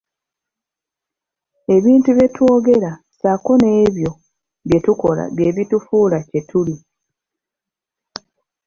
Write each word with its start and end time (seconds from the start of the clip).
Ebintu 1.75 2.09
bye 2.17 2.27
twogera 2.35 2.91
ssaako 2.99 3.53
n'ebyo 3.61 4.11
bye 4.67 4.79
tukola 4.85 5.23
bye 5.35 5.49
bitufuula 5.55 6.17
kye 6.29 6.41
tuli. 6.49 6.75